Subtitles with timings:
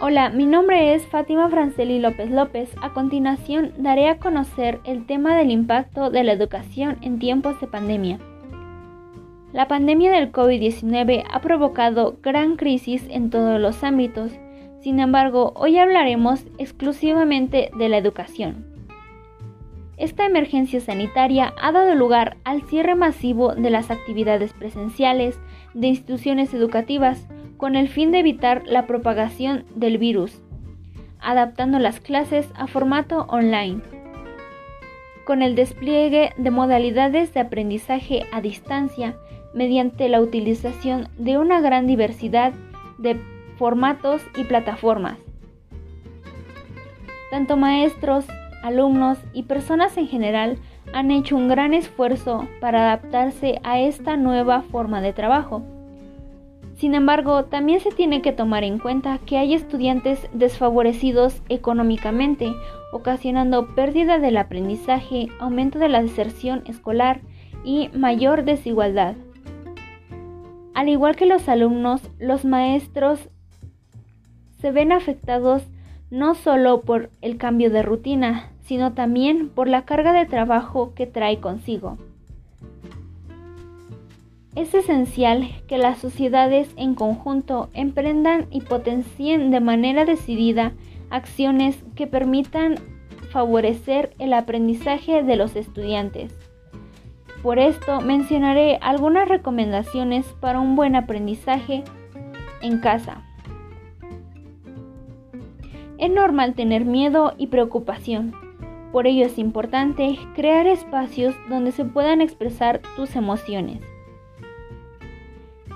[0.00, 2.68] Hola, mi nombre es Fátima Franceli López López.
[2.82, 7.68] A continuación daré a conocer el tema del impacto de la educación en tiempos de
[7.68, 8.18] pandemia.
[9.52, 14.32] La pandemia del COVID-19 ha provocado gran crisis en todos los ámbitos.
[14.80, 18.66] Sin embargo, hoy hablaremos exclusivamente de la educación.
[19.96, 25.38] Esta emergencia sanitaria ha dado lugar al cierre masivo de las actividades presenciales
[25.72, 27.28] de instituciones educativas
[27.64, 30.38] con el fin de evitar la propagación del virus,
[31.18, 33.80] adaptando las clases a formato online.
[35.24, 39.16] Con el despliegue de modalidades de aprendizaje a distancia
[39.54, 42.52] mediante la utilización de una gran diversidad
[42.98, 43.18] de
[43.56, 45.16] formatos y plataformas.
[47.30, 48.26] Tanto maestros,
[48.62, 50.58] alumnos y personas en general
[50.92, 55.64] han hecho un gran esfuerzo para adaptarse a esta nueva forma de trabajo
[56.76, 62.52] sin embargo, también se tiene que tomar en cuenta que hay estudiantes desfavorecidos económicamente,
[62.92, 67.20] ocasionando pérdida del aprendizaje, aumento de la deserción escolar
[67.64, 69.14] y mayor desigualdad.
[70.74, 73.28] Al igual que los alumnos, los maestros
[74.60, 75.62] se ven afectados
[76.10, 81.06] no solo por el cambio de rutina, sino también por la carga de trabajo que
[81.06, 81.98] trae consigo.
[84.56, 90.72] Es esencial que las sociedades en conjunto emprendan y potencien de manera decidida
[91.10, 92.76] acciones que permitan
[93.30, 96.32] favorecer el aprendizaje de los estudiantes.
[97.42, 101.82] Por esto mencionaré algunas recomendaciones para un buen aprendizaje
[102.62, 103.22] en casa.
[105.98, 108.32] Es normal tener miedo y preocupación.
[108.92, 113.80] Por ello es importante crear espacios donde se puedan expresar tus emociones.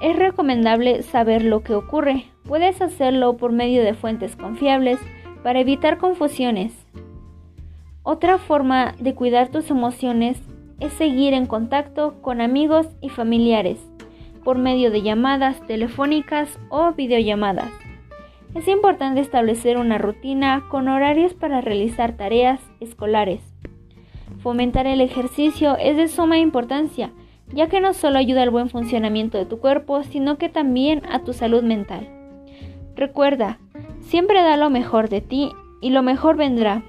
[0.00, 2.26] Es recomendable saber lo que ocurre.
[2.44, 4.98] Puedes hacerlo por medio de fuentes confiables
[5.42, 6.72] para evitar confusiones.
[8.02, 10.40] Otra forma de cuidar tus emociones
[10.80, 13.80] es seguir en contacto con amigos y familiares
[14.44, 17.70] por medio de llamadas telefónicas o videollamadas.
[18.54, 23.40] Es importante establecer una rutina con horarios para realizar tareas escolares.
[24.38, 27.10] Fomentar el ejercicio es de suma importancia
[27.52, 31.20] ya que no solo ayuda al buen funcionamiento de tu cuerpo, sino que también a
[31.20, 32.08] tu salud mental.
[32.96, 33.58] Recuerda,
[34.00, 36.82] siempre da lo mejor de ti y lo mejor vendrá.